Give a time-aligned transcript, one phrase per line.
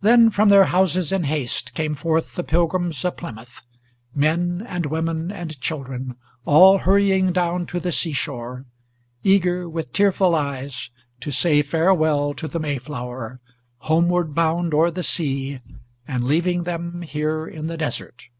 [0.00, 3.62] Then from their houses in haste came forth the Pilgrims of Plymouth,
[4.12, 8.66] Men and women and children, all hurrying down to the sea shore,
[9.22, 10.90] Eager, with tearful eyes,
[11.20, 13.38] to say farewell to the Mayflower,
[13.78, 15.60] Homeward bound o'er the sea,
[16.08, 18.30] and leaving them here in the desert.